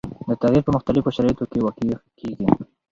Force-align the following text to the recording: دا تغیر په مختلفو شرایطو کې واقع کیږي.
دا 0.27 0.33
تغیر 0.43 0.61
په 0.65 0.71
مختلفو 0.75 1.15
شرایطو 1.15 1.45
کې 1.51 1.59
واقع 1.65 1.85
کیږي. 2.19 2.45